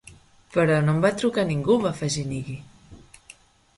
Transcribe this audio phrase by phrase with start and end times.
[0.55, 2.59] "Però no em va trucar ningú", va afegir Nighy.